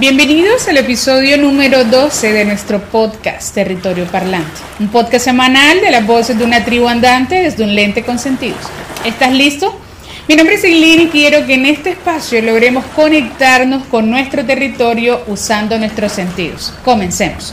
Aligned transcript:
Bienvenidos 0.00 0.66
al 0.66 0.78
episodio 0.78 1.36
número 1.36 1.84
12 1.84 2.32
de 2.32 2.46
nuestro 2.46 2.80
podcast 2.80 3.54
Territorio 3.54 4.06
Parlante, 4.06 4.60
un 4.78 4.88
podcast 4.88 5.26
semanal 5.26 5.82
de 5.82 5.90
las 5.90 6.06
voces 6.06 6.38
de 6.38 6.44
una 6.44 6.64
tribu 6.64 6.88
andante 6.88 7.34
desde 7.34 7.64
un 7.64 7.74
lente 7.74 8.02
con 8.02 8.18
sentidos. 8.18 8.60
¿Estás 9.04 9.34
listo? 9.34 9.78
Mi 10.26 10.36
nombre 10.36 10.54
es 10.54 10.64
Eileen 10.64 11.02
y 11.02 11.06
quiero 11.08 11.44
que 11.44 11.52
en 11.52 11.66
este 11.66 11.90
espacio 11.90 12.40
logremos 12.40 12.84
conectarnos 12.96 13.84
con 13.88 14.10
nuestro 14.10 14.46
territorio 14.46 15.22
usando 15.26 15.76
nuestros 15.76 16.12
sentidos. 16.12 16.72
Comencemos. 16.82 17.52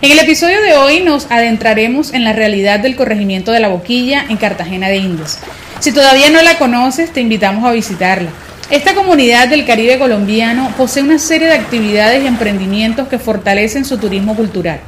En 0.00 0.12
el 0.12 0.18
episodio 0.20 0.60
de 0.60 0.74
hoy 0.74 1.00
nos 1.00 1.28
adentraremos 1.28 2.12
en 2.12 2.22
la 2.22 2.34
realidad 2.34 2.78
del 2.78 2.94
corregimiento 2.94 3.50
de 3.50 3.58
la 3.58 3.68
Boquilla 3.68 4.26
en 4.28 4.36
Cartagena 4.36 4.88
de 4.88 4.98
Indias. 4.98 5.40
Si 5.84 5.92
todavía 5.92 6.30
no 6.30 6.40
la 6.40 6.56
conoces, 6.56 7.12
te 7.12 7.20
invitamos 7.20 7.62
a 7.62 7.72
visitarla. 7.72 8.30
Esta 8.70 8.94
comunidad 8.94 9.48
del 9.48 9.66
Caribe 9.66 9.98
colombiano 9.98 10.72
posee 10.78 11.02
una 11.02 11.18
serie 11.18 11.46
de 11.46 11.52
actividades 11.52 12.24
y 12.24 12.26
emprendimientos 12.26 13.06
que 13.06 13.18
fortalecen 13.18 13.84
su 13.84 13.98
turismo 13.98 14.34
cultural. 14.34 14.80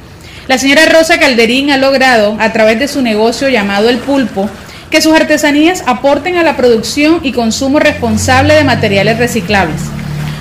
La 0.47 0.57
señora 0.57 0.87
Rosa 0.87 1.19
Calderín 1.19 1.69
ha 1.69 1.77
logrado, 1.77 2.35
a 2.39 2.51
través 2.51 2.79
de 2.79 2.87
su 2.87 3.03
negocio 3.03 3.47
llamado 3.47 3.89
El 3.89 3.99
Pulpo, 3.99 4.49
que 4.89 4.99
sus 4.99 5.13
artesanías 5.13 5.83
aporten 5.85 6.35
a 6.35 6.41
la 6.41 6.57
producción 6.57 7.19
y 7.21 7.31
consumo 7.31 7.77
responsable 7.77 8.55
de 8.55 8.63
materiales 8.63 9.19
reciclables. 9.19 9.81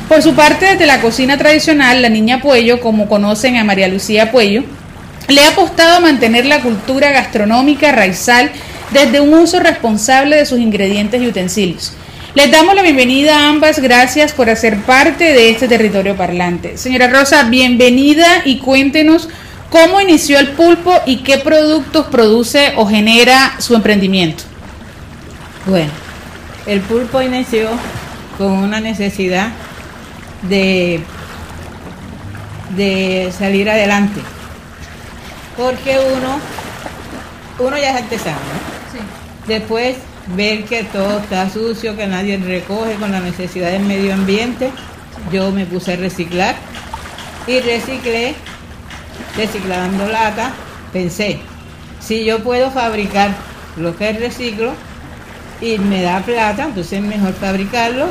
Por 0.09 0.23
su 0.23 0.35
parte, 0.35 0.65
desde 0.65 0.87
la 0.87 1.03
cocina 1.03 1.37
tradicional, 1.37 2.01
la 2.01 2.09
niña 2.09 2.41
Puello, 2.41 2.81
como 2.81 3.11
conocen 3.11 3.59
a 3.59 3.65
María 3.65 3.89
Lucía 3.89 4.33
Puello, 4.33 4.65
le 5.29 5.43
ha 5.43 5.49
apostado 5.49 5.97
a 5.97 6.01
mantener 6.01 6.47
la 6.47 6.63
cultura 6.63 7.11
gastronómica 7.11 7.93
raizal 7.93 8.51
desde 8.93 9.21
un 9.21 9.35
uso 9.35 9.61
responsable 9.61 10.37
de 10.37 10.47
sus 10.47 10.59
ingredientes 10.59 11.21
y 11.21 11.29
utensilios. 11.29 11.93
Les 12.35 12.51
damos 12.51 12.75
la 12.75 12.83
bienvenida 12.83 13.35
a 13.35 13.49
ambas, 13.49 13.79
gracias 13.79 14.33
por 14.33 14.51
hacer 14.51 14.83
parte 14.83 15.25
de 15.25 15.49
este 15.49 15.69
territorio 15.69 16.17
parlante. 16.17 16.77
Señora 16.77 17.09
Rosa, 17.09 17.45
bienvenida 17.45 18.27
y 18.45 18.59
cuéntenos 18.59 19.31
cómo 19.71 20.03
inició 20.03 20.39
el 20.39 20.51
pulpo 20.51 20.93
y 21.07 21.23
qué 21.23 21.39
productos 21.39 22.07
produce 22.09 22.75
o 22.77 22.87
genera 22.87 23.55
su 23.59 23.75
emprendimiento. 23.75 24.45
Bueno, 25.65 25.91
el 26.67 26.81
pulpo 26.81 27.23
inició 27.23 27.71
con 28.37 28.53
una 28.53 28.81
necesidad 28.81 29.49
de, 30.43 31.01
de 32.77 33.33
salir 33.37 33.71
adelante. 33.71 34.21
Porque 35.57 35.99
uno, 35.99 36.39
uno 37.67 37.79
ya 37.79 37.93
es 37.93 38.03
artesano. 38.03 38.76
Después 39.47 39.97
ver 40.35 40.65
que 40.65 40.83
todo 40.85 41.21
está 41.21 41.49
sucio, 41.49 41.97
que 41.97 42.07
nadie 42.07 42.37
recoge 42.37 42.95
con 42.95 43.13
la 43.13 43.21
necesidad 43.21 43.71
del 43.71 43.85
medio 43.85 44.13
ambiente, 44.13 44.71
yo 45.33 45.53
me 45.53 45.67
puse 45.67 45.93
a 45.93 45.97
reciclar 45.97 46.57
y 47.47 47.61
reciclé, 47.61 48.35
reciclando 49.37 50.09
lata, 50.09 50.53
pensé, 50.93 51.39
si 52.01 52.25
yo 52.25 52.41
puedo 52.43 52.71
fabricar 52.73 53.31
lo 53.77 53.97
que 53.97 54.11
es 54.11 54.21
reciclo 54.21 54.73
y 55.61 55.79
me 55.79 56.03
da 56.03 56.21
plata, 56.21 56.65
entonces 56.65 56.95
es 56.95 57.03
mejor 57.03 57.33
fabricarlo 57.35 58.07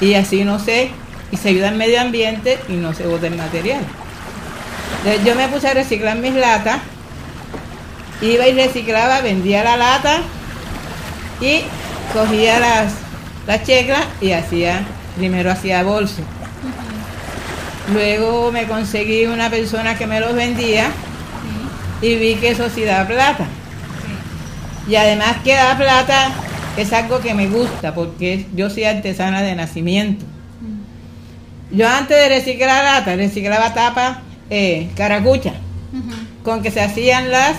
y 0.00 0.14
así 0.14 0.44
no 0.44 0.58
sé 0.58 0.90
y 1.30 1.36
se 1.36 1.50
ayuda 1.50 1.68
al 1.68 1.76
medio 1.76 2.00
ambiente 2.00 2.58
y 2.68 2.72
no 2.72 2.94
se 2.94 3.06
bota 3.06 3.28
el 3.28 3.36
material. 3.36 3.80
Yo 5.24 5.36
me 5.36 5.48
puse 5.48 5.68
a 5.68 5.74
reciclar 5.74 6.16
mis 6.18 6.34
latas, 6.34 6.80
iba 8.20 8.48
y 8.48 8.52
reciclaba, 8.54 9.20
vendía 9.20 9.62
la 9.62 9.76
lata 9.76 10.20
y 11.40 11.62
cogía 12.12 12.60
las, 12.60 12.92
las 13.46 13.62
checlas 13.64 14.06
y 14.20 14.32
hacía, 14.32 14.82
primero 15.16 15.50
hacía 15.50 15.82
bolso. 15.82 16.22
Luego 17.92 18.52
me 18.52 18.66
conseguí 18.66 19.26
una 19.26 19.50
persona 19.50 19.96
que 19.96 20.06
me 20.06 20.20
los 20.20 20.34
vendía 20.34 20.90
y 22.02 22.14
vi 22.16 22.36
que 22.36 22.50
eso 22.50 22.68
sí 22.68 22.84
da 22.84 23.06
plata. 23.06 23.46
Y 24.88 24.96
además 24.96 25.36
que 25.44 25.54
da 25.54 25.76
plata 25.76 26.32
es 26.76 26.92
algo 26.92 27.20
que 27.20 27.34
me 27.34 27.46
gusta 27.48 27.94
porque 27.94 28.46
yo 28.54 28.70
soy 28.70 28.84
artesana 28.84 29.42
de 29.42 29.54
nacimiento. 29.54 30.24
Yo 31.72 31.88
antes 31.88 32.16
de 32.16 32.28
reciclar 32.28 32.84
lata, 32.84 33.14
reciclaba 33.14 33.72
tapa, 33.74 34.22
eh, 34.50 34.88
caracucha, 34.96 35.52
con 36.42 36.62
que 36.62 36.70
se 36.70 36.80
hacían 36.80 37.30
las 37.30 37.56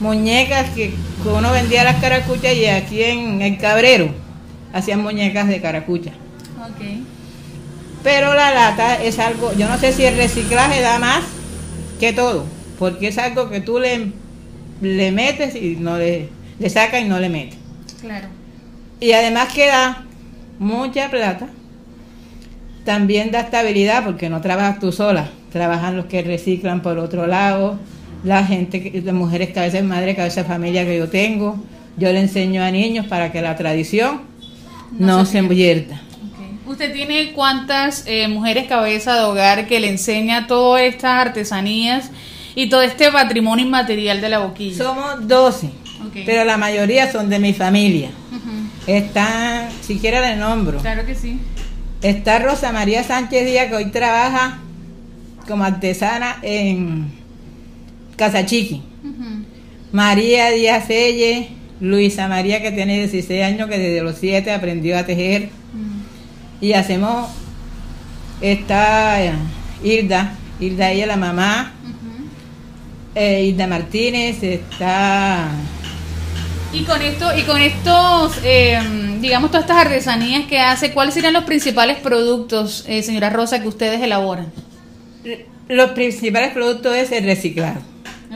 muñecas 0.00 0.70
que 0.70 0.92
uno 1.34 1.50
vendía 1.52 1.84
las 1.84 1.96
caracuchas 1.96 2.54
y 2.54 2.66
aquí 2.66 3.02
en 3.02 3.42
el 3.42 3.58
Cabrero 3.58 4.10
hacían 4.72 5.02
muñecas 5.02 5.48
de 5.48 5.60
caracucha. 5.60 6.12
Pero 8.02 8.34
la 8.34 8.54
lata 8.54 9.02
es 9.02 9.18
algo, 9.18 9.52
yo 9.54 9.68
no 9.68 9.78
sé 9.78 9.92
si 9.92 10.04
el 10.04 10.16
reciclaje 10.16 10.80
da 10.80 10.98
más 10.98 11.24
que 11.98 12.12
todo, 12.12 12.44
porque 12.78 13.08
es 13.08 13.18
algo 13.18 13.50
que 13.50 13.60
tú 13.60 13.80
le, 13.80 14.12
le 14.80 15.12
metes 15.12 15.56
y 15.56 15.76
no 15.76 15.98
le, 15.98 16.28
le 16.58 16.70
sacas 16.70 17.00
y 17.00 17.04
no 17.04 17.18
le 17.18 17.28
metes. 17.28 17.58
Claro. 18.00 18.28
Y 19.00 19.12
además 19.12 19.52
que 19.52 19.66
da 19.66 20.04
mucha 20.58 21.10
plata 21.10 21.48
también 22.84 23.32
da 23.32 23.40
estabilidad 23.40 24.04
porque 24.04 24.30
no 24.30 24.40
trabajas 24.40 24.78
tú 24.78 24.92
sola, 24.92 25.28
trabajan 25.52 25.96
los 25.96 26.06
que 26.06 26.22
reciclan 26.22 26.82
por 26.82 26.98
otro 26.98 27.26
lado, 27.26 27.78
la 28.24 28.44
gente, 28.44 29.02
las 29.04 29.14
mujeres 29.14 29.50
cabeza 29.50 29.78
de 29.78 29.82
madre, 29.82 30.14
cabeza 30.14 30.42
de 30.42 30.48
familia 30.48 30.84
que 30.84 30.96
yo 30.96 31.08
tengo. 31.08 31.62
Yo 31.96 32.12
le 32.12 32.20
enseño 32.20 32.62
a 32.62 32.70
niños 32.70 33.06
para 33.06 33.32
que 33.32 33.40
la 33.40 33.56
tradición 33.56 34.22
no, 34.92 35.24
se, 35.24 35.38
envierta. 35.38 36.00
¿Usted 36.66 36.92
tiene 36.92 37.32
cuántas 37.32 38.04
eh, 38.06 38.28
mujeres 38.28 38.66
cabeza 38.66 39.14
de 39.14 39.20
hogar 39.22 39.66
que 39.66 39.80
le 39.80 39.88
enseña 39.88 40.46
todas 40.46 40.82
estas 40.82 41.26
artesanías 41.26 42.10
y 42.54 42.68
todo 42.68 42.82
este 42.82 43.10
patrimonio 43.10 43.64
inmaterial 43.64 44.20
de 44.20 44.28
la 44.28 44.40
boquilla? 44.40 44.84
Somos 44.84 45.26
12, 45.26 45.70
pero 46.26 46.44
la 46.44 46.56
mayoría 46.56 47.10
son 47.10 47.30
de 47.30 47.38
mi 47.38 47.52
familia. 47.52 48.10
Están, 48.86 49.68
siquiera 49.80 50.20
le 50.20 50.36
nombro. 50.36 50.78
Claro 50.78 51.04
que 51.04 51.14
sí. 51.14 51.40
Está 52.02 52.38
Rosa 52.38 52.72
María 52.72 53.02
Sánchez 53.02 53.46
Díaz, 53.46 53.68
que 53.68 53.74
hoy 53.74 53.86
trabaja 53.86 54.58
como 55.48 55.64
artesana 55.64 56.36
en 56.42 57.10
Casa 58.16 58.44
Chiqui. 58.44 58.82
María 59.92 60.50
Díaz 60.50 60.90
Elle, 60.90 61.48
Luisa 61.80 62.28
María, 62.28 62.60
que 62.60 62.72
tiene 62.72 62.98
16 62.98 63.42
años, 63.42 63.68
que 63.68 63.78
desde 63.78 64.02
los 64.02 64.16
7 64.16 64.52
aprendió 64.52 64.98
a 64.98 65.04
tejer. 65.04 65.50
Y 66.60 66.72
hacemos, 66.72 67.30
está 68.40 69.22
eh, 69.22 69.32
Hilda, 69.82 70.32
Hilda 70.58 70.90
ella 70.90 71.06
la 71.06 71.16
mamá, 71.16 71.72
eh, 73.14 73.44
Hilda 73.44 73.66
Martínez, 73.66 74.42
está... 74.42 75.48
Y 76.72 76.82
con 76.82 77.00
esto, 77.00 77.34
y 77.36 77.42
con 77.42 77.60
estos, 77.60 78.38
eh, 78.44 78.78
digamos, 79.20 79.50
todas 79.50 79.64
estas 79.64 79.86
artesanías 79.86 80.46
que 80.46 80.58
hace, 80.58 80.92
¿cuáles 80.92 81.14
serían 81.14 81.32
los 81.32 81.44
principales 81.44 81.98
productos, 81.98 82.84
eh, 82.86 83.02
señora 83.02 83.30
Rosa, 83.30 83.62
que 83.62 83.68
ustedes 83.68 84.02
elaboran? 84.02 84.52
Los 85.68 85.92
principales 85.92 86.52
productos 86.52 86.94
es 86.94 87.12
el 87.12 87.24
reciclado. 87.24 87.80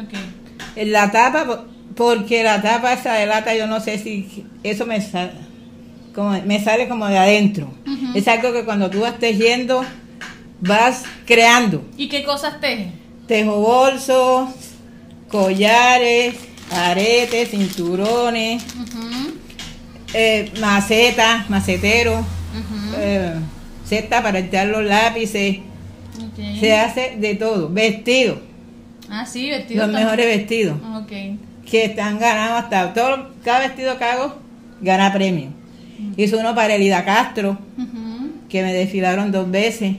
Okay. 0.05 0.87
La 0.87 1.11
tapa, 1.11 1.65
porque 1.97 2.43
la 2.43 2.62
tapa 2.62 2.93
esa 2.93 3.15
de 3.15 3.27
lata, 3.27 3.55
yo 3.55 3.66
no 3.66 3.81
sé 3.81 3.99
si 3.99 4.47
eso 4.62 4.87
me 4.87 5.00
sale 5.00 5.33
como, 6.15 6.31
me 6.43 6.62
sale 6.62 6.88
como 6.88 7.06
de 7.06 7.19
adentro. 7.19 7.71
Es 8.15 8.27
algo 8.28 8.53
que 8.53 8.65
cuando 8.65 8.91
tú 8.91 9.00
vas 9.00 9.19
tejiendo, 9.19 9.84
vas 10.61 11.05
creando. 11.27 11.84
¿Y 11.97 12.09
qué 12.09 12.25
cosas 12.25 12.61
tejes? 12.61 12.88
Tejo 13.27 13.61
bolsos, 13.61 14.49
collares, 15.28 16.34
aretes, 16.71 17.50
cinturones, 17.50 18.62
eh, 20.12 20.53
macetas, 20.61 21.49
maceteros, 21.49 22.25
eh, 22.99 23.35
cesta 23.87 24.23
para 24.23 24.41
echar 24.41 24.67
los 24.69 24.85
lápices. 24.85 25.58
Se 26.58 26.75
hace 26.75 27.17
de 27.19 27.35
todo. 27.37 27.69
Vestido. 27.69 28.41
Ah, 29.11 29.27
sí, 29.27 29.51
vestido. 29.51 29.87
Los 29.87 29.95
mejores 29.95 30.27
vestidos. 30.27 30.79
Que 31.69 31.85
están 31.85 32.19
ganando 32.19 32.57
hasta. 32.57 32.95
Todo, 32.95 33.31
cada 33.45 33.61
vestido 33.61 33.99
que 33.99 34.05
hago 34.05 34.37
gana 34.81 35.12
premio. 35.12 35.49
Hizo 36.17 36.39
uno 36.39 36.55
para 36.55 36.75
Elida 36.77 37.05
Castro, 37.05 37.59
que 38.49 38.62
me 38.62 38.73
desfilaron 38.73 39.33
dos 39.33 39.51
veces. 39.51 39.97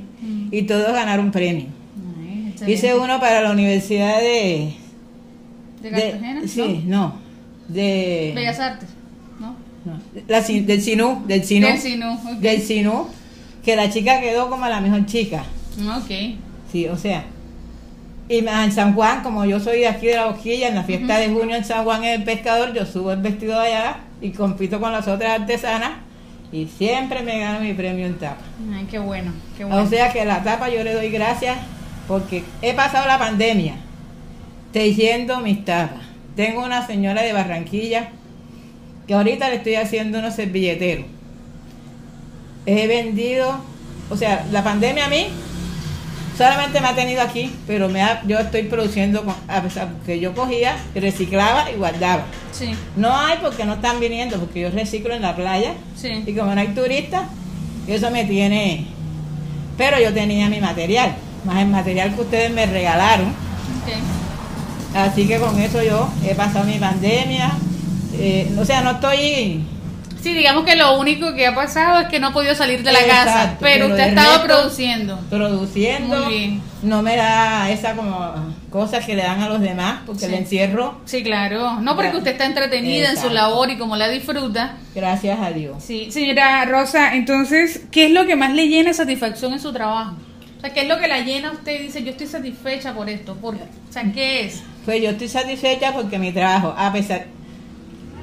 Y 0.52 0.63
todos 0.63 0.94
ganaron 0.94 1.31
premio. 1.31 1.68
Hice 2.68 2.96
uno 2.96 3.19
para 3.19 3.42
la 3.42 3.52
Universidad 3.52 4.19
de. 4.19 4.74
¿De 5.81 5.90
Cartagena? 5.90 6.42
sí, 6.48 6.84
no. 6.86 7.16
De. 7.68 8.34
Bellas 8.36 8.60
Artes. 8.60 8.90
¿No? 9.40 9.56
no. 9.84 10.00
La, 10.28 10.42
del 10.42 10.81
Sinú. 10.81 11.24
Del 11.25 11.44
Sinú. 11.44 11.68
Del 11.68 11.80
Sinú. 11.80 12.19
Del 12.40 12.62
Sinú. 12.62 13.08
Que 13.63 13.75
la 13.75 13.90
chica 13.90 14.19
quedó 14.22 14.50
como 14.50 14.68
la 14.68 14.80
mejor 14.80 15.06
chica. 15.06 15.44
Ok. 15.98 16.38
Sí, 16.72 16.88
o 16.88 16.98
sea, 16.98 17.25
Y 18.29 18.47
en 18.47 18.71
San 18.71 18.94
Juan, 18.94 19.23
como 19.23 19.44
yo 19.45 19.59
soy 19.59 19.79
de 19.79 19.88
aquí 19.88 20.07
de 20.07 20.15
la 20.15 20.27
Boquilla, 20.27 20.69
en 20.69 20.75
la 20.75 20.83
fiesta 20.83 21.18
de 21.18 21.29
junio 21.29 21.56
en 21.56 21.65
San 21.65 21.83
Juan 21.83 22.03
en 22.03 22.21
el 22.21 22.23
pescador, 22.23 22.73
yo 22.73 22.85
subo 22.85 23.12
el 23.12 23.21
vestido 23.21 23.59
de 23.59 23.68
allá 23.68 23.97
y 24.21 24.31
compito 24.31 24.79
con 24.79 24.91
las 24.91 25.07
otras 25.07 25.41
artesanas 25.41 25.91
y 26.51 26.68
siempre 26.68 27.23
me 27.23 27.39
gano 27.39 27.59
mi 27.62 27.73
premio 27.73 28.06
en 28.06 28.15
tapa. 28.15 28.41
Ay, 28.73 28.85
qué 28.89 29.00
bueno, 29.00 29.31
qué 29.57 29.65
bueno. 29.65 29.81
O 29.81 29.88
sea 29.88 30.12
que 30.12 30.23
la 30.25 30.44
tapa 30.44 30.69
yo 30.69 30.83
le 30.83 30.94
doy 30.94 31.09
gracias 31.09 31.57
porque 32.07 32.44
he 32.62 32.73
pasado 32.73 33.07
la 33.07 33.18
pandemia 33.18 33.75
tejiendo 34.71 35.39
mis 35.39 35.63
tapas. 35.65 36.01
Tengo 36.35 36.63
una 36.63 36.85
señora 36.85 37.21
de 37.21 37.33
Barranquilla 37.33 38.09
que 39.07 39.13
ahorita 39.13 39.50
le 39.50 39.56
estoy 39.56 39.75
haciendo 39.75 40.19
unos 40.19 40.35
servilleteros. 40.35 41.06
He 42.65 42.88
vendido, 42.88 43.59
o 44.09 44.15
sea, 44.15 44.45
la 44.51 44.63
pandemia 44.63 45.06
a 45.06 45.09
mí 45.09 45.27
solamente 46.38 46.81
me 46.81 46.88
ha 46.88 46.95
tenido 46.95 47.22
aquí, 47.22 47.54
pero 47.68 47.89
me 47.89 48.01
ha, 48.01 48.22
yo 48.25 48.39
estoy 48.39 48.63
produciendo, 48.63 49.24
con, 49.24 49.36
a 49.48 49.62
pesar 49.62 49.89
que 50.06 50.19
yo 50.19 50.33
cogía, 50.33 50.75
reciclaba 50.95 51.69
y 51.72 51.75
guardaba. 51.75 52.24
Sí, 52.51 52.75
No 52.95 53.16
hay 53.16 53.38
porque 53.42 53.66
no 53.66 53.74
están 53.74 54.00
viniendo, 54.00 54.39
porque 54.39 54.62
yo 54.62 54.69
reciclo 54.72 55.13
en 55.13 55.22
la 55.22 55.36
playa 55.36 55.74
sí. 55.95 56.24
y 56.25 56.33
como 56.33 56.54
no 56.54 56.62
hay 56.62 56.69
turistas, 56.69 57.24
eso 57.88 58.12
me 58.12 58.25
tiene... 58.25 58.86
Pero 59.78 60.00
yo 60.00 60.13
tenía 60.13 60.50
mi 60.50 60.60
material, 60.60 61.16
más 61.45 61.57
el 61.60 61.68
material 61.68 62.13
que 62.13 62.22
ustedes 62.22 62.51
me 62.51 62.66
regalaron. 62.66 63.30
Ok. 63.30 64.95
Así 64.95 65.27
que 65.27 65.39
con 65.39 65.60
eso 65.60 65.81
yo 65.81 66.10
he 66.24 66.36
pasado 66.36 66.66
mi 66.66 66.77
pandemia. 66.77 67.51
eh, 68.13 68.54
o 68.60 68.66
sea, 68.66 68.81
no 68.81 68.92
estoy... 68.92 69.63
Sí, 70.21 70.33
digamos 70.35 70.65
que 70.65 70.75
lo 70.75 71.00
único 71.00 71.33
que 71.33 71.47
ha 71.47 71.56
pasado 71.56 72.01
es 72.01 72.07
que 72.07 72.19
no 72.19 72.27
ha 72.27 72.33
podido 72.33 72.53
salir 72.53 72.83
de 72.83 72.91
la 72.91 73.03
casa, 73.07 73.57
pero 73.59 73.85
pero 73.85 73.88
usted 73.88 74.00
ha 74.03 74.07
estado 74.07 74.44
produciendo. 74.44 75.19
produciendo. 75.29 76.15
Muy 76.25 76.33
bien. 76.33 76.62
No 76.83 77.01
me 77.01 77.15
da 77.15 77.69
esa 77.71 77.95
como 77.95 78.33
cosas 78.69 79.06
que 79.06 79.15
le 79.15 79.23
dan 79.23 79.41
a 79.41 79.50
los 79.50 79.59
demás, 79.62 80.01
porque 80.06 80.21
Sí. 80.21 80.25
el 80.27 80.33
encierro, 80.35 81.01
Sí, 81.06 81.23
claro. 81.23 81.79
No 81.81 81.95
porque 81.95 82.18
usted 82.18 82.31
está 82.31 82.45
entretenida 82.45 83.09
en 83.09 83.18
su 83.18 83.29
labor 83.29 83.69
y 83.71 83.77
como 83.77 83.95
la 83.95 84.09
disfruta. 84.09 84.77
gracias 84.94 85.39
a 85.39 85.51
Dios. 85.51 85.83
Sí, 85.83 86.12
señora 86.12 86.65
Rosa, 86.65 87.15
entonces, 87.15 87.81
¿qué 87.91 88.06
es 88.06 88.12
lo 88.12 88.25
que 88.27 88.35
más 88.35 88.51
le 88.53 88.67
llena 88.67 88.94
satisfacción 88.94 89.53
en 89.53 89.59
su 89.59 89.74
trabajo? 89.74 90.15
O 90.57 90.62
sea, 90.62 90.71
¿qué 90.74 90.81
es 90.81 90.88
lo 90.88 91.00
que 91.00 91.07
la 91.07 91.19
llena 91.21 91.50
a 91.50 91.51
usted 91.53 91.79
y 91.79 91.83
dice, 91.85 92.03
yo 92.03 92.12
estoy 92.12 92.27
satisfecha 92.27 92.94
por 92.94 93.09
esto? 93.09 93.35
Por, 93.35 93.56
o 93.56 93.59
sea, 93.89 94.03
¿qué 94.13 94.45
es? 94.45 94.62
Pues 94.85 95.01
yo 95.01 95.09
estoy 95.09 95.27
satisfecha 95.27 95.91
porque 95.94 96.19
mi 96.19 96.31
trabajo, 96.31 96.75
a 96.77 96.91
pesar, 96.94 97.25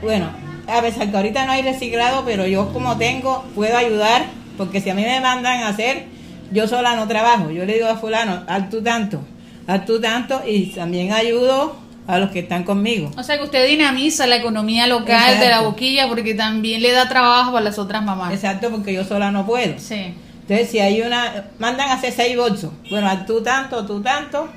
bueno, 0.02 0.30
a 0.68 0.82
pesar 0.82 1.10
que 1.10 1.16
ahorita 1.16 1.46
no 1.46 1.52
hay 1.52 1.62
reciclado, 1.62 2.24
pero 2.24 2.46
yo 2.46 2.72
como 2.72 2.96
tengo, 2.98 3.44
puedo 3.54 3.76
ayudar, 3.76 4.26
porque 4.56 4.80
si 4.80 4.90
a 4.90 4.94
mí 4.94 5.02
me 5.02 5.20
mandan 5.20 5.62
a 5.62 5.68
hacer, 5.68 6.06
yo 6.52 6.68
sola 6.68 6.94
no 6.94 7.08
trabajo. 7.08 7.50
Yo 7.50 7.64
le 7.64 7.74
digo 7.74 7.88
a 7.88 7.96
fulano, 7.96 8.44
haz 8.46 8.68
tú 8.70 8.82
tanto, 8.82 9.20
haz 9.66 9.84
tú 9.86 10.00
tanto, 10.00 10.42
y 10.46 10.66
también 10.66 11.12
ayudo 11.12 11.76
a 12.06 12.18
los 12.18 12.30
que 12.30 12.40
están 12.40 12.64
conmigo. 12.64 13.10
O 13.16 13.22
sea, 13.22 13.38
que 13.38 13.44
usted 13.44 13.66
dinamiza 13.66 14.26
la 14.26 14.36
economía 14.36 14.86
local 14.86 15.40
de 15.40 15.48
la 15.48 15.60
boquilla 15.60 16.08
porque 16.08 16.34
también 16.34 16.82
le 16.82 16.92
da 16.92 17.08
trabajo 17.08 17.56
a 17.56 17.60
las 17.60 17.78
otras 17.78 18.02
mamás. 18.02 18.32
Exacto, 18.32 18.70
porque 18.70 18.92
yo 18.92 19.04
sola 19.04 19.30
no 19.30 19.46
puedo. 19.46 19.78
Sí. 19.78 20.14
Entonces, 20.42 20.70
si 20.70 20.78
hay 20.80 21.02
una, 21.02 21.50
mandan 21.58 21.90
a 21.90 21.94
hacer 21.94 22.12
seis 22.12 22.36
bolsos, 22.36 22.72
bueno, 22.88 23.08
haz 23.08 23.26
tú 23.26 23.42
tanto, 23.42 23.84
tú 23.84 24.00
tanto, 24.00 24.48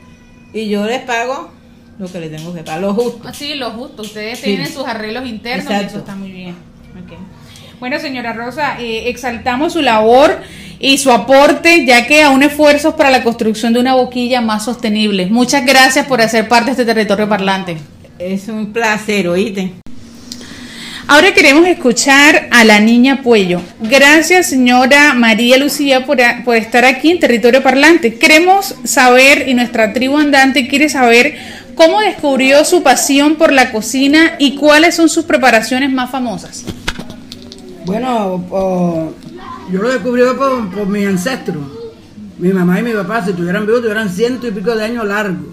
y 0.53 0.69
yo 0.69 0.85
les 0.85 1.01
pago 1.01 1.51
lo 1.99 2.11
que 2.11 2.19
les 2.19 2.31
tengo 2.35 2.53
que 2.53 2.63
pagar, 2.63 2.81
lo 2.81 2.93
justo. 2.93 3.27
Así, 3.27 3.55
lo 3.55 3.71
justo. 3.71 4.01
Ustedes 4.01 4.39
Sí. 4.39 4.45
tienen 4.45 4.67
sus 4.67 4.85
arreglos 4.87 5.27
internos 5.27 5.71
y 5.71 5.85
eso 5.85 5.99
está 5.99 6.15
muy 6.15 6.31
bien. 6.31 6.55
Bueno, 7.79 7.97
señora 7.99 8.33
Rosa, 8.33 8.77
eh, 8.79 9.09
exaltamos 9.09 9.73
su 9.73 9.81
labor 9.81 10.39
y 10.79 10.99
su 10.99 11.11
aporte, 11.11 11.83
ya 11.85 12.05
que 12.05 12.21
aún 12.21 12.43
esfuerzos 12.43 12.93
para 12.93 13.09
la 13.09 13.23
construcción 13.23 13.73
de 13.73 13.79
una 13.79 13.95
boquilla 13.95 14.39
más 14.41 14.65
sostenible. 14.65 15.25
Muchas 15.27 15.65
gracias 15.65 16.05
por 16.05 16.21
hacer 16.21 16.47
parte 16.47 16.65
de 16.65 16.71
este 16.71 16.85
territorio 16.85 17.27
parlante. 17.27 17.77
Es 18.19 18.47
un 18.49 18.71
placer, 18.71 19.27
oíste. 19.27 19.73
Ahora 21.07 21.33
queremos 21.33 21.67
escuchar 21.67 22.47
a 22.51 22.63
la 22.63 22.79
niña 22.79 23.21
Puello. 23.21 23.61
Gracias, 23.81 24.47
señora 24.47 25.13
María 25.15 25.57
Lucía, 25.57 26.05
por, 26.05 26.21
a- 26.21 26.43
por 26.45 26.55
estar 26.55 26.85
aquí 26.85 27.09
en 27.11 27.19
Territorio 27.19 27.61
Parlante. 27.63 28.15
Queremos 28.15 28.75
saber, 28.85 29.49
y 29.49 29.53
nuestra 29.55 29.91
tribu 29.91 30.17
andante 30.19 30.67
quiere 30.67 30.87
saber, 30.87 31.35
cómo 31.75 31.99
descubrió 32.01 32.63
su 32.65 32.83
pasión 32.83 33.35
por 33.35 33.51
la 33.51 33.71
cocina 33.71 34.35
y 34.39 34.55
cuáles 34.55 34.95
son 34.95 35.09
sus 35.09 35.25
preparaciones 35.25 35.91
más 35.91 36.09
famosas. 36.09 36.65
Bueno, 37.85 38.43
yo 39.71 39.81
lo 39.81 39.89
descubrí 39.89 40.23
por, 40.37 40.69
por 40.69 40.87
mis 40.87 41.07
ancestros. 41.07 41.63
Mi 42.37 42.49
mamá 42.53 42.79
y 42.79 42.83
mi 42.83 42.93
papá, 42.93 43.23
si 43.23 43.31
estuvieran 43.31 43.65
vivos, 43.65 43.81
tuvieran 43.81 44.09
ciento 44.09 44.47
y 44.47 44.51
pico 44.51 44.75
de 44.75 44.83
años 44.83 45.05
largos. 45.05 45.47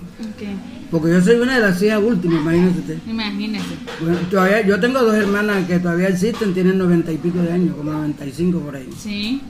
Porque 0.91 1.11
yo 1.11 1.21
soy 1.21 1.35
una 1.37 1.57
de 1.57 1.61
las 1.61 1.83
hijas 1.83 2.03
últimas, 2.03 2.41
imagínese 2.41 2.79
usted. 2.79 2.99
Imagínese. 3.07 3.75
Bueno, 4.01 4.19
todavía, 4.31 4.63
yo 4.63 4.81
tengo 4.81 5.01
dos 5.01 5.15
hermanas 5.15 5.67
que 5.67 5.79
todavía 5.79 6.09
existen, 6.09 6.55
tienen 6.55 6.79
noventa 6.79 7.13
y 7.13 7.19
pico 7.19 7.41
de 7.41 7.53
años, 7.53 7.77
como 7.77 7.93
95 7.93 8.59
por 8.61 8.77
ahí. 8.77 8.89
Sí. 8.99 9.43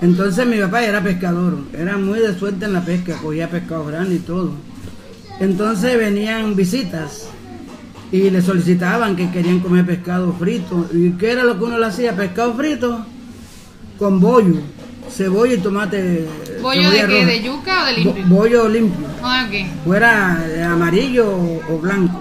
Entonces 0.00 0.46
mi 0.46 0.58
papá 0.58 0.82
era 0.82 1.02
pescador, 1.02 1.58
era 1.76 1.98
muy 1.98 2.20
de 2.20 2.34
suerte 2.38 2.64
en 2.64 2.72
la 2.72 2.82
pesca, 2.82 3.16
cogía 3.16 3.50
pescado 3.50 3.84
grande 3.84 4.14
y 4.14 4.18
todo. 4.20 4.54
Entonces 5.40 5.96
venían 5.98 6.54
visitas 6.54 7.28
y 8.12 8.28
le 8.30 8.42
solicitaban 8.42 9.16
que 9.16 9.30
querían 9.30 9.60
comer 9.60 9.86
pescado 9.86 10.32
frito. 10.34 10.88
¿Y 10.92 11.12
qué 11.12 11.32
era 11.32 11.44
lo 11.44 11.58
que 11.58 11.64
uno 11.64 11.78
le 11.78 11.86
hacía? 11.86 12.14
Pescado 12.14 12.54
frito 12.54 13.04
con 13.98 14.20
bollo, 14.20 14.56
cebolla 15.10 15.54
y 15.54 15.58
tomate. 15.58 16.26
¿Bollo 16.60 16.90
de 16.90 16.96
qué? 16.98 17.06
roja. 17.06 17.26
¿De 17.26 17.42
yuca 17.42 17.82
o 17.82 17.86
de 17.86 17.92
Bo- 17.92 18.14
limpio? 18.14 18.26
bollo 18.36 18.68
limpio, 18.68 19.06
Ah, 19.22 19.46
ok. 19.48 19.84
fuera 19.84 20.44
amarillo 20.72 21.30
o, 21.68 21.78
blanco. 21.78 22.20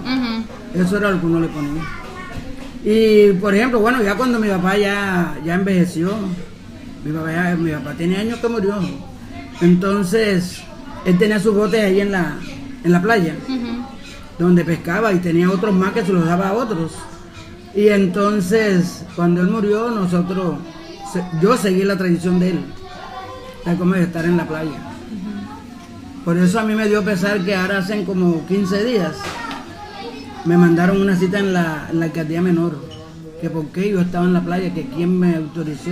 Eso 0.73 0.97
era 0.97 1.11
lo 1.11 1.19
que 1.19 1.25
uno 1.25 1.39
le 1.41 1.47
ponía. 1.47 1.83
Y 2.85 3.33
por 3.33 3.53
ejemplo, 3.53 3.79
bueno, 3.81 4.01
ya 4.01 4.15
cuando 4.15 4.39
mi 4.39 4.47
papá 4.47 4.77
ya, 4.77 5.37
ya 5.43 5.55
envejeció, 5.55 6.13
mi 7.03 7.11
papá, 7.11 7.31
ya- 7.33 7.55
mi 7.57 7.71
papá 7.71 7.93
tiene 7.97 8.15
años 8.17 8.39
que 8.39 8.47
murió. 8.47 8.75
Entonces, 9.61 10.61
él 11.05 11.17
tenía 11.17 11.39
sus 11.39 11.53
botes 11.55 11.83
ahí 11.83 11.99
en 12.01 12.11
la, 12.13 12.37
en 12.83 12.91
la 12.91 13.01
playa, 13.01 13.35
donde 14.37 14.65
pescaba 14.65 15.13
y 15.13 15.19
tenía 15.19 15.49
otros 15.49 15.73
más 15.73 15.93
que 15.93 16.05
se 16.05 16.13
los 16.13 16.25
daba 16.25 16.49
a 16.49 16.53
otros. 16.53 16.93
Y 17.75 17.87
entonces, 17.89 19.05
cuando 19.15 19.41
él 19.41 19.47
murió, 19.47 19.89
nosotros, 19.91 20.55
yo 21.41 21.57
seguí 21.57 21.83
la 21.83 21.97
tradición 21.97 22.39
de 22.39 22.51
él, 22.51 22.59
de 23.65 23.75
como 23.75 23.93
de 23.93 24.03
estar 24.03 24.25
en 24.25 24.37
la 24.37 24.47
playa. 24.47 24.79
Por 26.25 26.37
eso 26.37 26.59
a 26.59 26.63
mí 26.63 26.75
me 26.75 26.87
dio 26.87 27.03
pesar 27.03 27.43
que 27.43 27.55
ahora 27.55 27.79
hacen 27.79 28.05
como 28.05 28.45
15 28.47 28.83
días 28.83 29.15
me 30.45 30.57
mandaron 30.57 31.01
una 31.01 31.15
cita 31.15 31.39
en 31.39 31.53
la, 31.53 31.87
en 31.91 31.99
la 31.99 32.05
alcaldía 32.05 32.41
menor, 32.41 32.79
que 33.41 33.49
por 33.49 33.67
qué 33.67 33.91
yo 33.91 34.01
estaba 34.01 34.25
en 34.25 34.33
la 34.33 34.41
playa, 34.41 34.73
que 34.73 34.85
quién 34.85 35.19
me 35.19 35.35
autorizó, 35.35 35.91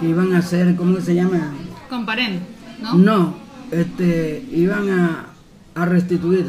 que 0.00 0.08
iban 0.08 0.34
a 0.34 0.38
hacer, 0.38 0.76
¿cómo 0.76 1.00
se 1.00 1.14
llama? 1.14 1.52
Comparen, 1.88 2.40
¿no? 2.80 2.94
No, 2.94 3.34
este, 3.70 4.44
iban 4.52 4.90
a, 4.90 5.26
a 5.82 5.86
restituir, 5.86 6.46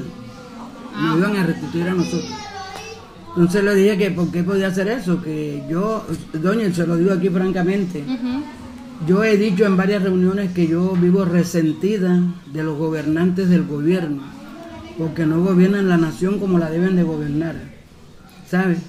Ah. 0.95 1.01
nos 1.15 1.17
iban 1.19 1.35
a 1.37 1.45
restituir 1.45 1.87
a 1.87 1.93
nosotros. 1.93 2.31
Entonces 3.29 3.63
le 3.63 3.75
dije 3.75 3.97
que 3.97 4.11
por 4.11 4.31
qué 4.31 4.43
podía 4.43 4.67
hacer 4.67 4.87
eso, 4.87 5.21
que 5.21 5.63
yo, 5.69 6.05
doña, 6.33 6.73
se 6.73 6.85
lo 6.87 6.97
digo 6.97 7.13
aquí 7.13 7.29
francamente, 7.29 8.03
yo 9.07 9.23
he 9.23 9.37
dicho 9.37 9.65
en 9.65 9.77
varias 9.77 10.03
reuniones 10.03 10.51
que 10.51 10.67
yo 10.67 10.93
vivo 10.99 11.23
resentida 11.25 12.19
de 12.51 12.63
los 12.63 12.77
gobernantes 12.77 13.47
del 13.49 13.65
gobierno, 13.65 14.23
porque 14.97 15.25
no 15.25 15.41
gobiernan 15.41 15.87
la 15.87 15.97
nación 15.97 16.39
como 16.39 16.57
la 16.59 16.69
deben 16.69 16.95
de 16.95 17.03
gobernar. 17.03 17.55
¿Sabes? 18.49 18.79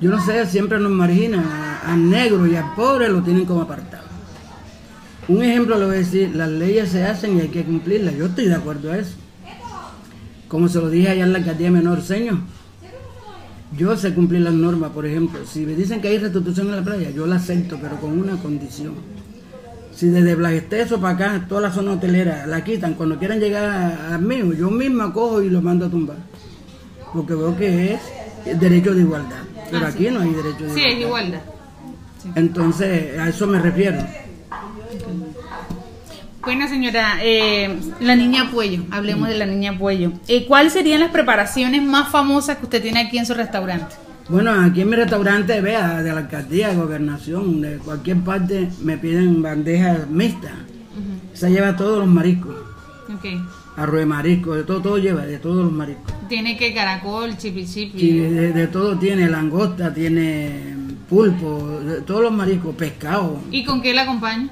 Yo 0.00 0.10
no 0.10 0.24
sé, 0.24 0.46
siempre 0.46 0.78
nos 0.78 0.92
marginan, 0.92 1.40
a- 1.44 1.92
al 1.92 2.08
negro 2.08 2.46
y 2.46 2.54
al 2.54 2.72
pobre 2.74 3.08
lo 3.08 3.22
tienen 3.22 3.44
como 3.46 3.62
apartado. 3.62 4.04
Un 5.28 5.42
ejemplo 5.42 5.76
le 5.76 5.86
voy 5.86 5.96
a 5.96 5.98
decir, 5.98 6.34
las 6.36 6.48
leyes 6.48 6.90
se 6.90 7.04
hacen 7.04 7.36
y 7.36 7.40
hay 7.40 7.48
que 7.48 7.64
cumplirlas. 7.64 8.14
Yo 8.16 8.26
estoy 8.26 8.46
de 8.46 8.54
acuerdo 8.54 8.92
a 8.92 8.98
eso. 8.98 9.16
Como 10.48 10.68
se 10.68 10.78
lo 10.78 10.88
dije 10.88 11.08
allá 11.10 11.24
en 11.24 11.32
la 11.32 11.38
alcaldía 11.38 11.70
menor, 11.70 12.02
señor. 12.02 12.38
Yo 13.76 13.96
sé 13.96 14.14
cumplir 14.14 14.42
las 14.42 14.54
normas, 14.54 14.90
por 14.92 15.06
ejemplo. 15.06 15.40
Si 15.44 15.66
me 15.66 15.74
dicen 15.74 16.00
que 16.00 16.08
hay 16.08 16.18
restitución 16.18 16.68
en 16.68 16.76
la 16.76 16.82
playa, 16.84 17.10
yo 17.10 17.26
la 17.26 17.36
acepto, 17.36 17.78
pero 17.82 17.96
con 17.96 18.16
una 18.18 18.36
condición. 18.36 18.94
Si 19.94 20.06
desde 20.08 20.34
Blagesteso 20.34 21.00
para 21.00 21.14
acá, 21.14 21.46
toda 21.48 21.62
la 21.62 21.72
zona 21.72 21.92
hotelera 21.92 22.46
la 22.46 22.62
quitan, 22.62 22.94
cuando 22.94 23.18
quieran 23.18 23.40
llegar 23.40 23.64
a- 24.12 24.18
mío, 24.18 24.52
yo 24.52 24.70
misma 24.70 25.12
cojo 25.12 25.42
y 25.42 25.48
lo 25.50 25.62
mando 25.62 25.86
a 25.86 25.90
tumbar. 25.90 26.16
Porque 27.12 27.34
veo 27.34 27.56
que 27.56 27.94
es 27.94 28.60
derecho 28.60 28.94
de 28.94 29.00
igualdad. 29.00 29.42
Pero 29.70 29.84
Ah, 29.86 29.88
aquí 29.88 30.08
no 30.10 30.20
hay 30.20 30.30
derecho 30.32 30.64
de 30.64 30.74
Sí, 30.74 30.80
igualdad. 30.80 30.92
es 30.98 31.00
igualdad. 31.06 31.40
Entonces, 32.34 33.18
a 33.18 33.28
eso 33.28 33.46
me 33.46 33.58
refiero. 33.60 33.98
Bueno, 36.46 36.68
señora, 36.68 37.18
eh, 37.24 37.76
la 37.98 38.14
niña 38.14 38.52
Puello, 38.52 38.84
hablemos 38.92 39.28
de 39.28 39.36
la 39.36 39.46
niña 39.46 39.76
Puello. 39.76 40.12
Eh, 40.28 40.46
¿Cuáles 40.46 40.74
serían 40.74 41.00
las 41.00 41.10
preparaciones 41.10 41.82
más 41.82 42.08
famosas 42.08 42.58
que 42.58 42.64
usted 42.66 42.80
tiene 42.80 43.00
aquí 43.00 43.18
en 43.18 43.26
su 43.26 43.34
restaurante? 43.34 43.96
Bueno, 44.28 44.52
aquí 44.52 44.82
en 44.82 44.90
mi 44.90 44.94
restaurante, 44.94 45.60
vea, 45.60 46.04
de 46.04 46.12
la 46.12 46.20
alcaldía, 46.20 46.68
de 46.68 46.76
gobernación, 46.76 47.60
de 47.62 47.78
cualquier 47.78 48.18
parte, 48.18 48.68
me 48.80 48.96
piden 48.96 49.42
bandejas 49.42 50.08
mixtas. 50.08 50.52
Se 51.32 51.50
lleva 51.50 51.76
todos 51.76 51.98
los 51.98 52.06
mariscos. 52.06 52.54
Ok. 53.12 53.24
arroz 53.76 53.98
de 53.98 54.06
marisco, 54.06 54.54
de 54.54 54.62
todo, 54.62 54.80
todo 54.80 54.98
lleva, 54.98 55.26
de 55.26 55.38
todos 55.38 55.64
los 55.64 55.72
mariscos. 55.72 56.14
Tiene 56.28 56.56
que 56.56 56.72
caracol, 56.72 57.36
chipi 57.36 57.66
chipi. 57.66 57.98
Sí, 57.98 58.18
de, 58.20 58.52
de 58.52 58.66
todo 58.68 58.96
tiene, 58.96 59.28
langosta, 59.28 59.92
tiene 59.92 60.76
pulpo, 61.08 61.80
de 61.80 62.02
todos 62.02 62.22
los 62.22 62.32
mariscos, 62.32 62.72
pescado, 62.76 63.40
¿Y 63.50 63.64
con 63.64 63.82
qué 63.82 63.92
la 63.92 64.02
acompaña? 64.02 64.48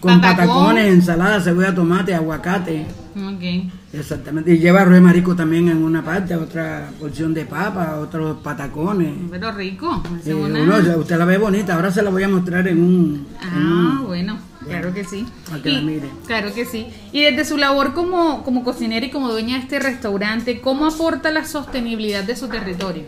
Con 0.00 0.20
Patacón. 0.20 0.46
patacones, 0.48 0.86
ensalada, 0.92 1.40
cebolla, 1.40 1.74
tomate, 1.74 2.14
aguacate. 2.14 2.86
Ok. 3.16 3.72
Exactamente, 3.92 4.52
y 4.54 4.58
lleva 4.58 4.82
arroz 4.82 4.94
de 4.94 5.00
marisco 5.00 5.34
también 5.34 5.68
en 5.68 5.82
una 5.82 6.02
parte, 6.04 6.36
otra 6.36 6.90
porción 7.00 7.34
de 7.34 7.44
papa, 7.44 7.96
otros 8.00 8.38
patacones. 8.40 9.14
Pero 9.30 9.50
rico. 9.52 10.02
Eh, 10.24 10.32
uno, 10.32 10.98
usted 10.98 11.18
la 11.18 11.24
ve 11.24 11.36
bonita, 11.38 11.74
ahora 11.74 11.90
se 11.90 12.00
la 12.02 12.10
voy 12.10 12.22
a 12.22 12.28
mostrar 12.28 12.68
en 12.68 12.78
un... 12.82 13.26
en 13.42 13.48
Ah, 13.48 13.98
un- 14.00 14.06
bueno, 14.06 14.38
claro 14.64 14.94
que 14.94 15.02
sí. 15.04 15.26
Para 15.50 15.60
que 15.62 15.70
Y- 15.70 15.74
la 15.74 15.80
mire. 15.82 16.08
Claro 16.26 16.54
que 16.54 16.64
sí. 16.64 16.86
Y 17.12 17.22
desde 17.24 17.44
su 17.44 17.56
labor 17.56 17.92
como, 17.92 18.44
como 18.44 18.62
cocinera 18.62 19.04
y 19.04 19.10
como 19.10 19.28
dueña 19.28 19.56
de 19.56 19.62
este 19.62 19.80
restaurante, 19.80 20.60
¿cómo 20.60 20.86
aporta 20.86 21.32
la 21.32 21.44
sostenibilidad 21.44 22.22
de 22.22 22.36
su 22.36 22.46
territorio? 22.46 23.02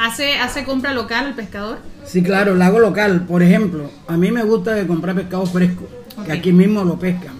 ¿Hace, 0.00 0.36
hace 0.38 0.64
compra 0.64 0.92
local 0.92 1.26
al 1.26 1.34
pescador? 1.34 1.78
Sí, 2.06 2.22
claro, 2.22 2.54
la 2.54 2.66
hago 2.66 2.80
local. 2.80 3.24
Por 3.26 3.42
ejemplo, 3.42 3.90
a 4.06 4.16
mí 4.16 4.30
me 4.30 4.42
gusta 4.42 4.72
de 4.72 4.86
comprar 4.86 5.14
pescado 5.14 5.46
fresco, 5.46 5.88
que 6.24 6.32
aquí 6.32 6.52
mismo 6.52 6.84
lo 6.84 6.98
pescan. 6.98 7.34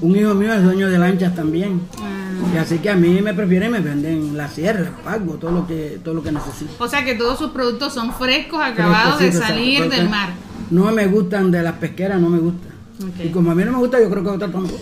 Un 0.00 0.16
hijo 0.16 0.34
mío 0.34 0.54
es 0.54 0.62
dueño 0.62 0.88
de 0.88 0.98
lanchas 0.98 1.34
también. 1.34 1.80
Ah. 2.00 2.54
Y 2.54 2.56
así 2.58 2.78
que 2.78 2.90
a 2.90 2.96
mí 2.96 3.20
me 3.20 3.34
prefieren, 3.34 3.72
me 3.72 3.80
venden 3.80 4.36
la 4.36 4.48
sierra, 4.48 4.90
pago, 5.04 5.34
todo 5.34 5.50
lo 5.50 5.66
que, 5.66 6.00
todo 6.02 6.14
lo 6.14 6.22
que 6.22 6.30
necesito. 6.30 6.72
O 6.78 6.88
sea 6.88 7.04
que 7.04 7.14
todos 7.14 7.38
sus 7.38 7.50
productos 7.50 7.92
son 7.92 8.12
frescos, 8.14 8.60
acabados 8.62 9.18
de 9.18 9.32
salir 9.32 9.88
del 9.88 10.08
mar. 10.08 10.30
No 10.70 10.92
me 10.92 11.06
gustan 11.06 11.50
de 11.50 11.62
las 11.62 11.74
pesqueras, 11.74 12.20
no 12.20 12.28
me 12.28 12.38
gustan. 12.38 12.77
Y 13.22 13.28
como 13.28 13.50
a 13.50 13.54
mí 13.54 13.64
no 13.64 13.72
me 13.72 13.78
gusta, 13.78 14.00
yo 14.00 14.10
creo 14.10 14.22
que 14.22 14.30
a 14.30 14.32
otra 14.32 14.48
tampoco. 14.48 14.80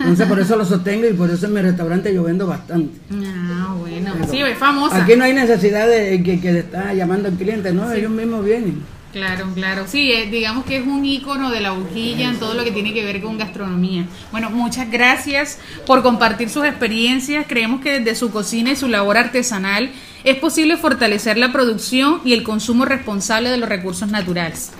Entonces 0.00 0.26
por 0.26 0.38
eso 0.40 0.56
lo 0.56 0.64
sostengo 0.64 1.08
y 1.08 1.12
por 1.12 1.30
eso 1.30 1.46
en 1.46 1.54
mi 1.54 1.62
restaurante 1.62 2.12
yo 2.14 2.22
vendo 2.22 2.46
bastante. 2.46 2.98
Ah, 3.12 3.74
bueno. 3.78 4.12
Pero 4.14 4.30
Sí, 4.30 4.38
es 4.38 4.58
famosa. 4.58 5.02
Aquí 5.02 5.16
no 5.16 5.24
hay 5.24 5.32
necesidad 5.32 5.88
de 5.88 6.22
que, 6.22 6.40
que 6.40 6.52
le 6.52 6.58
está 6.60 6.92
llamando 6.94 7.28
al 7.28 7.34
cliente, 7.34 7.72
no, 7.72 7.90
ellos 7.92 8.10
mismos 8.10 8.44
vienen. 8.44 8.82
Claro, 9.12 9.46
claro. 9.54 9.84
Sí, 9.88 10.12
eh, 10.12 10.28
digamos 10.30 10.66
que 10.66 10.76
es 10.76 10.86
un 10.86 11.04
ícono 11.04 11.50
de 11.50 11.60
la 11.60 11.70
boquilla 11.70 12.28
en 12.28 12.38
todo 12.38 12.52
lo 12.52 12.62
que 12.62 12.72
tiene 12.72 12.92
que 12.92 13.04
ver 13.04 13.22
con 13.22 13.38
gastronomía. 13.38 14.04
Bueno, 14.30 14.50
muchas 14.50 14.90
gracias 14.90 15.58
por 15.86 16.02
compartir 16.02 16.50
sus 16.50 16.64
experiencias. 16.66 17.46
Creemos 17.48 17.80
que 17.80 18.00
desde 18.00 18.14
su 18.14 18.30
cocina 18.30 18.72
y 18.72 18.76
su 18.76 18.86
labor 18.86 19.16
artesanal 19.16 19.90
es 20.24 20.36
posible 20.36 20.76
fortalecer 20.76 21.38
la 21.38 21.52
producción 21.52 22.20
y 22.24 22.34
el 22.34 22.42
consumo 22.42 22.84
responsable 22.84 23.48
de 23.48 23.56
los 23.56 23.68
recursos 23.68 24.10
naturales. 24.10 24.72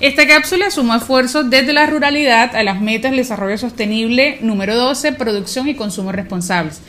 Esta 0.00 0.28
cápsula 0.28 0.70
sumó 0.70 0.94
esfuerzos 0.94 1.50
desde 1.50 1.72
la 1.72 1.86
ruralidad 1.86 2.54
a 2.54 2.62
las 2.62 2.80
metas 2.80 3.10
del 3.10 3.18
desarrollo 3.18 3.58
sostenible 3.58 4.38
número 4.42 4.76
12, 4.76 5.12
producción 5.14 5.68
y 5.68 5.74
consumo 5.74 6.12
responsables. 6.12 6.80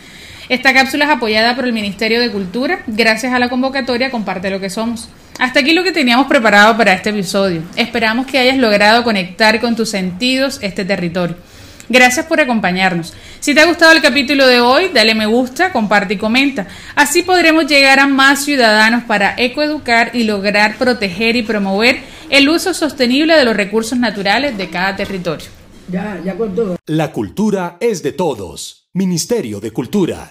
Esta 0.47 0.75
cápsula 0.75 1.05
es 1.05 1.11
apoyada 1.11 1.55
por 1.55 1.65
el 1.65 1.73
Ministerio 1.73 2.21
de 2.21 2.29
Cultura 2.29 2.83
gracias 2.85 3.33
a 3.33 3.39
la 3.39 3.49
convocatoria 3.49 4.11
Comparte 4.11 4.51
lo 4.51 4.59
que 4.59 4.69
somos. 4.69 5.09
Hasta 5.39 5.61
aquí 5.61 5.73
lo 5.73 5.83
que 5.83 5.91
teníamos 5.91 6.27
preparado 6.27 6.77
para 6.77 6.93
este 6.93 7.09
episodio. 7.09 7.63
Esperamos 7.75 8.27
que 8.27 8.37
hayas 8.37 8.57
logrado 8.57 9.03
conectar 9.03 9.59
con 9.59 9.75
tus 9.75 9.89
sentidos 9.89 10.59
este 10.61 10.85
territorio. 10.85 11.35
Gracias 11.91 12.27
por 12.27 12.39
acompañarnos. 12.39 13.15
Si 13.39 13.55
te 13.55 13.61
ha 13.61 13.65
gustado 13.65 13.91
el 13.93 14.03
capítulo 14.03 14.45
de 14.45 14.61
hoy, 14.61 14.91
dale 14.93 15.15
me 15.15 15.25
gusta, 15.25 15.71
comparte 15.71 16.13
y 16.13 16.17
comenta. 16.17 16.67
Así 16.95 17.23
podremos 17.23 17.65
llegar 17.65 17.99
a 17.99 18.05
más 18.05 18.45
ciudadanos 18.45 19.05
para 19.05 19.33
ecoeducar 19.35 20.11
y 20.13 20.25
lograr 20.25 20.75
proteger 20.75 21.35
y 21.35 21.41
promover 21.41 22.01
el 22.29 22.49
uso 22.49 22.73
sostenible 22.73 23.35
de 23.35 23.45
los 23.45 23.55
recursos 23.55 23.97
naturales 23.97 24.57
de 24.57 24.69
cada 24.69 24.95
territorio. 24.95 25.47
Ya, 25.91 26.21
ya 26.23 26.37
con 26.37 26.55
todo. 26.55 26.77
La 26.85 27.11
cultura 27.11 27.77
es 27.79 28.03
de 28.03 28.11
todos. 28.11 28.87
Ministerio 28.93 29.59
de 29.59 29.71
Cultura. 29.71 30.27